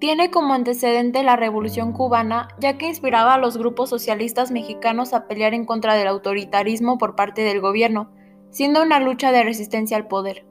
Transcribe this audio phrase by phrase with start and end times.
[0.00, 5.28] Tiene como antecedente la Revolución cubana, ya que inspiraba a los grupos socialistas mexicanos a
[5.28, 8.10] pelear en contra del autoritarismo por parte del gobierno,
[8.50, 10.46] siendo una lucha de resistencia al poder.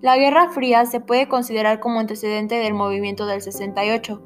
[0.00, 4.20] La Guerra Fría se puede considerar como antecedente del movimiento del 68,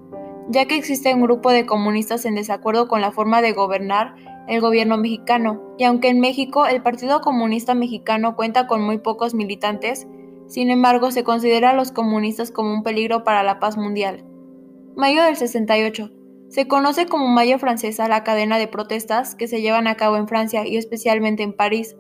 [0.49, 4.15] ya que existe un grupo de comunistas en desacuerdo con la forma de gobernar
[4.49, 9.35] el gobierno mexicano, y aunque en México el Partido Comunista Mexicano cuenta con muy pocos
[9.35, 10.07] militantes,
[10.47, 14.25] sin embargo se considera a los comunistas como un peligro para la paz mundial.
[14.97, 16.11] Mayo del 68.
[16.49, 20.29] Se conoce como Mayo Francesa la cadena de protestas que se llevan a cabo en
[20.29, 21.97] Francia y especialmente en París.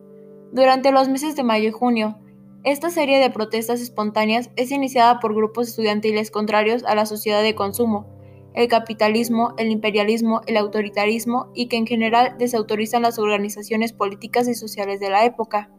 [0.52, 2.18] Durante los meses de mayo y junio,
[2.62, 7.54] esta serie de protestas espontáneas es iniciada por grupos estudiantiles contrarios a la sociedad de
[7.54, 8.15] consumo,
[8.56, 14.55] el capitalismo, el imperialismo, el autoritarismo y que en general desautorizan las organizaciones políticas y
[14.55, 15.70] sociales de la época,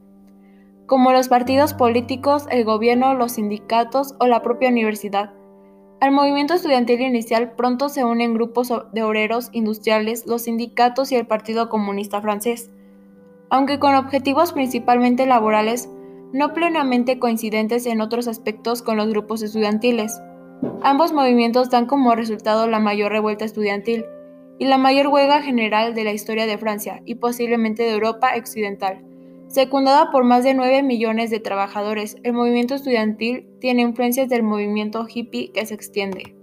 [0.85, 5.33] como los partidos políticos, el gobierno, los sindicatos o la propia universidad.
[5.99, 11.25] Al movimiento estudiantil inicial pronto se unen grupos de obreros industriales, los sindicatos y el
[11.25, 12.69] Partido Comunista francés,
[13.49, 15.89] aunque con objetivos principalmente laborales,
[16.31, 20.21] no plenamente coincidentes en otros aspectos con los grupos estudiantiles.
[20.81, 24.05] Ambos movimientos dan como resultado la mayor revuelta estudiantil
[24.59, 29.03] y la mayor huelga general de la historia de Francia y posiblemente de Europa occidental.
[29.47, 35.05] Secundada por más de 9 millones de trabajadores, el movimiento estudiantil tiene influencias del movimiento
[35.07, 36.36] hippie que se extiende.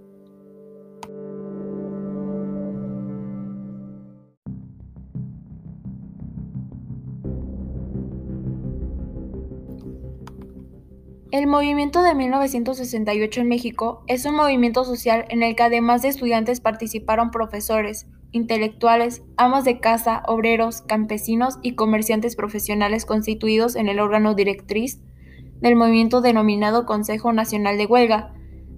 [11.35, 16.07] El movimiento de 1968 en México es un movimiento social en el que además de
[16.07, 23.99] estudiantes participaron profesores, intelectuales, amas de casa, obreros, campesinos y comerciantes profesionales constituidos en el
[23.99, 25.01] órgano directriz
[25.59, 28.33] del movimiento denominado Consejo Nacional de Huelga.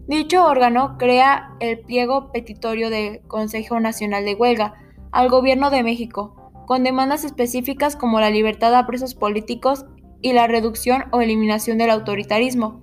[0.08, 4.74] Dicho órgano crea el pliego petitorio del Consejo Nacional de Huelga
[5.12, 9.86] al Gobierno de México, con demandas específicas como la libertad a presos políticos
[10.22, 12.82] y la reducción o eliminación del autoritarismo.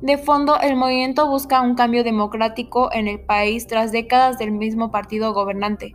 [0.00, 4.90] De fondo, el movimiento busca un cambio democrático en el país tras décadas del mismo
[4.90, 5.94] partido gobernante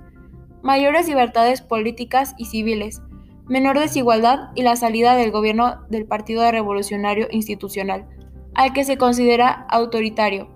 [0.67, 3.01] mayores libertades políticas y civiles,
[3.47, 8.05] menor desigualdad y la salida del gobierno del Partido Revolucionario Institucional,
[8.53, 10.49] al que se considera autoritario.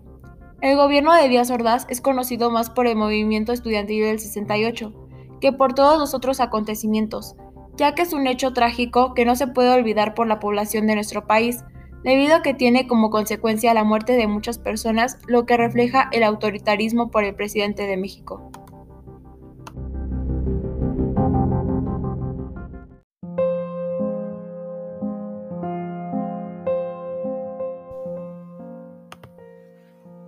[0.59, 4.93] El gobierno de Díaz Ordaz es conocido más por el movimiento estudiantil del 68
[5.39, 7.35] que por todos los otros acontecimientos,
[7.81, 10.93] ya que es un hecho trágico que no se puede olvidar por la población de
[10.93, 11.63] nuestro país,
[12.03, 16.21] debido a que tiene como consecuencia la muerte de muchas personas, lo que refleja el
[16.21, 18.51] autoritarismo por el presidente de México.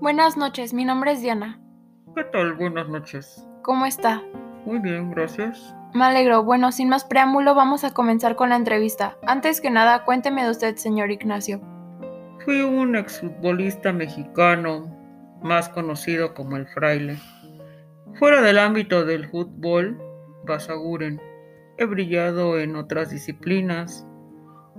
[0.02, 1.62] Buenas noches, mi nombre es Diana.
[2.16, 2.56] ¿Qué tal?
[2.56, 3.48] Buenas noches.
[3.62, 4.24] ¿Cómo está?
[4.66, 5.76] Muy bien, gracias.
[5.94, 6.44] Me alegro.
[6.44, 9.18] Bueno, sin más preámbulo, vamos a comenzar con la entrevista.
[9.28, 11.62] Antes que nada, cuénteme de usted, señor Ignacio.
[12.44, 14.88] Fui un exfutbolista mexicano,
[15.42, 17.18] más conocido como el fraile.
[18.16, 20.02] Fuera del ámbito del fútbol,
[20.46, 21.22] Basaguren,
[21.78, 24.06] he brillado en otras disciplinas,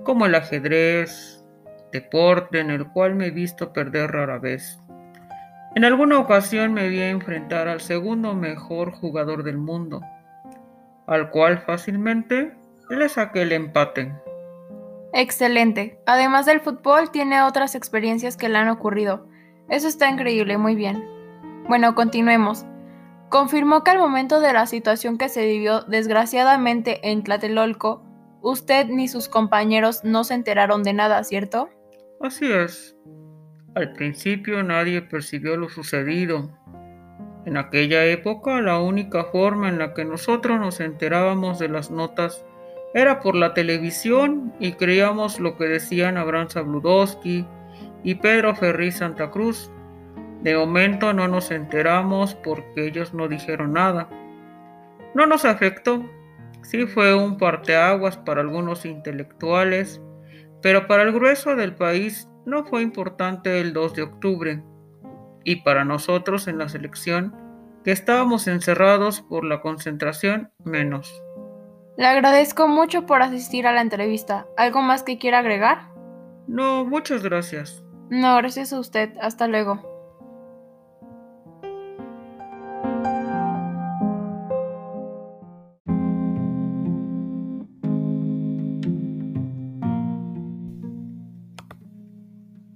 [0.05, 1.45] como el ajedrez,
[1.93, 4.79] deporte en el cual me he visto perder rara vez.
[5.77, 10.01] En alguna ocasión me vi a enfrentar al segundo mejor jugador del mundo,
[11.09, 12.57] al cual fácilmente
[12.91, 14.15] le saqué el empate.
[15.13, 15.99] Excelente.
[16.07, 19.27] Además del fútbol, tiene otras experiencias que le han ocurrido.
[19.69, 21.05] Eso está increíble, muy bien.
[21.69, 22.65] Bueno, continuemos.
[23.29, 28.05] Confirmó que al momento de la situación que se vivió desgraciadamente en Tlatelolco,
[28.43, 31.69] usted ni sus compañeros no se enteraron de nada, ¿cierto?
[32.21, 32.97] Así es.
[33.75, 36.49] Al principio nadie percibió lo sucedido.
[37.45, 42.45] En aquella época la única forma en la que nosotros nos enterábamos de las notas
[42.95, 47.45] era por la televisión y creíamos lo que decían Abraham Zabludowski
[48.05, 49.73] y Pedro Ferri Santa Cruz.
[50.43, 54.09] De momento no nos enteramos porque ellos no dijeron nada.
[55.17, 56.09] No nos afectó.
[56.63, 60.01] Sí fue un parteaguas para algunos intelectuales,
[60.63, 64.63] pero para el grueso del país no fue importante el 2 de octubre,
[65.45, 67.35] y para nosotros en la selección,
[67.85, 71.23] que estábamos encerrados por la concentración, menos.
[71.97, 74.47] Le agradezco mucho por asistir a la entrevista.
[74.57, 75.91] ¿Algo más que quiera agregar?
[76.49, 77.85] No, muchas gracias.
[78.11, 79.13] No, gracias a usted.
[79.21, 79.94] Hasta luego.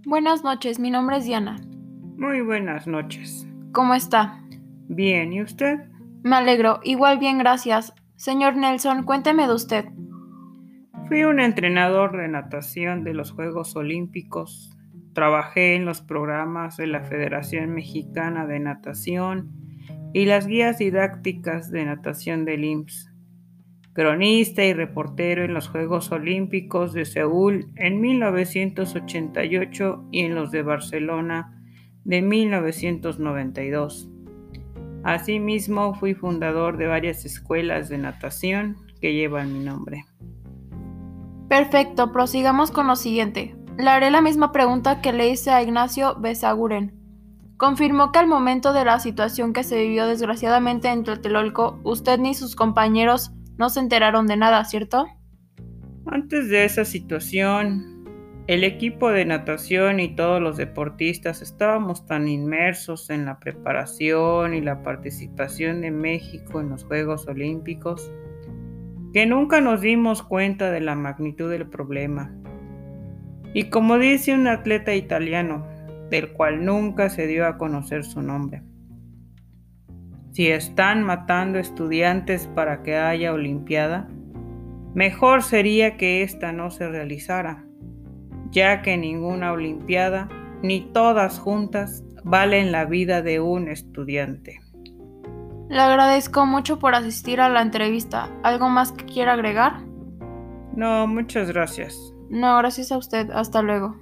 [0.08, 1.60] Buenas noches, mi nombre es Diana.
[2.16, 3.46] Muy buenas noches.
[3.72, 4.42] ¿Cómo está?
[4.88, 5.80] Bien, ¿y usted?
[6.22, 7.92] Me alegro, igual bien, gracias.
[8.16, 9.84] Señor Nelson, cuénteme de usted.
[11.08, 14.74] Fui un entrenador de natación de los Juegos Olímpicos.
[15.12, 19.50] Trabajé en los programas de la Federación Mexicana de Natación
[20.14, 23.12] y las guías didácticas de natación del IMSS.
[23.98, 30.62] Cronista y reportero en los Juegos Olímpicos de Seúl en 1988 y en los de
[30.62, 31.60] Barcelona
[32.04, 34.08] de 1992.
[35.02, 40.04] Asimismo, fui fundador de varias escuelas de natación que llevan mi nombre.
[41.48, 43.56] Perfecto, prosigamos con lo siguiente.
[43.78, 46.94] Le haré la misma pregunta que le hice a Ignacio Besaguren.
[47.56, 52.34] Confirmó que al momento de la situación que se vivió desgraciadamente en Tlatelolco, usted ni
[52.34, 55.06] sus compañeros no se enteraron de nada, ¿cierto?
[56.06, 57.98] Antes de esa situación,
[58.46, 64.62] el equipo de natación y todos los deportistas estábamos tan inmersos en la preparación y
[64.62, 68.10] la participación de México en los Juegos Olímpicos
[69.12, 72.34] que nunca nos dimos cuenta de la magnitud del problema.
[73.54, 75.66] Y como dice un atleta italiano,
[76.10, 78.62] del cual nunca se dio a conocer su nombre,
[80.32, 84.08] si están matando estudiantes para que haya Olimpiada,
[84.94, 87.64] mejor sería que ésta no se realizara
[88.50, 90.28] ya que ninguna Olimpiada,
[90.62, 94.60] ni todas juntas, valen la vida de un estudiante.
[95.68, 98.30] Le agradezco mucho por asistir a la entrevista.
[98.42, 99.82] ¿Algo más que quiera agregar?
[100.74, 101.96] No, muchas gracias.
[102.30, 103.30] No, gracias a usted.
[103.30, 103.96] Hasta luego.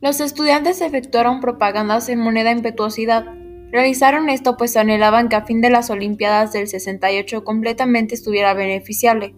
[0.00, 3.24] Los estudiantes efectuaron propagandas en moneda impetuosidad.
[3.72, 9.34] Realizaron esto pues anhelaban que a fin de las Olimpiadas del 68 completamente estuviera beneficiable.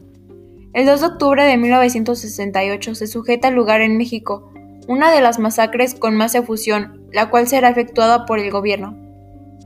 [0.75, 4.53] El 2 de octubre de 1968 se sujeta lugar en México
[4.89, 8.97] una de las masacres con más efusión, la cual será efectuada por el gobierno.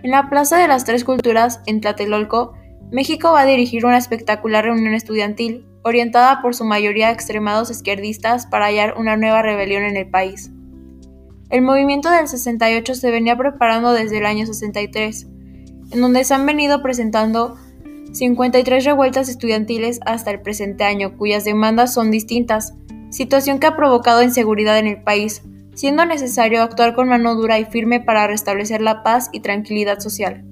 [0.03, 2.55] En la Plaza de las Tres Culturas, en Tlatelolco,
[2.91, 8.47] México va a dirigir una espectacular reunión estudiantil, orientada por su mayoría a extremados izquierdistas
[8.47, 10.51] para hallar una nueva rebelión en el país.
[11.53, 15.27] El movimiento del 68 se venía preparando desde el año 63,
[15.91, 17.59] en donde se han venido presentando
[18.13, 22.73] 53 revueltas estudiantiles hasta el presente año, cuyas demandas son distintas,
[23.11, 25.43] situación que ha provocado inseguridad en el país,
[25.75, 30.47] siendo necesario actuar con mano dura y firme para restablecer la paz y tranquilidad social.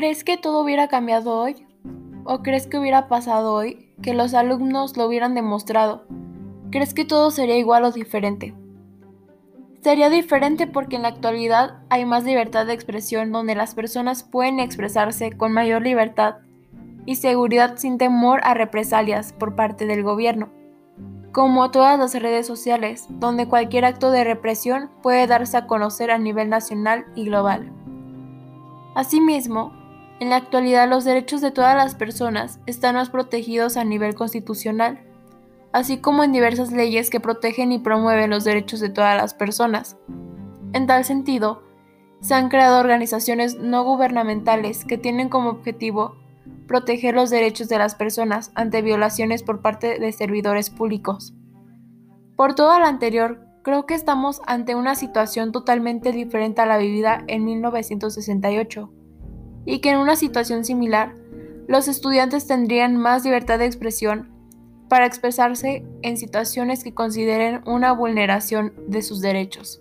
[0.00, 1.66] ¿Crees que todo hubiera cambiado hoy?
[2.24, 6.06] ¿O crees que hubiera pasado hoy que los alumnos lo hubieran demostrado?
[6.70, 8.54] ¿Crees que todo sería igual o diferente?
[9.82, 14.58] Sería diferente porque en la actualidad hay más libertad de expresión donde las personas pueden
[14.58, 16.36] expresarse con mayor libertad
[17.04, 20.48] y seguridad sin temor a represalias por parte del gobierno,
[21.30, 26.16] como todas las redes sociales, donde cualquier acto de represión puede darse a conocer a
[26.16, 27.70] nivel nacional y global.
[28.94, 29.78] Asimismo,
[30.20, 35.00] en la actualidad los derechos de todas las personas están más protegidos a nivel constitucional,
[35.72, 39.96] así como en diversas leyes que protegen y promueven los derechos de todas las personas.
[40.74, 41.62] En tal sentido,
[42.20, 46.16] se han creado organizaciones no gubernamentales que tienen como objetivo
[46.68, 51.32] proteger los derechos de las personas ante violaciones por parte de servidores públicos.
[52.36, 57.24] Por todo lo anterior, creo que estamos ante una situación totalmente diferente a la vivida
[57.26, 58.92] en 1968
[59.64, 61.14] y que en una situación similar,
[61.68, 64.28] los estudiantes tendrían más libertad de expresión
[64.88, 69.80] para expresarse en situaciones que consideren una vulneración de sus derechos.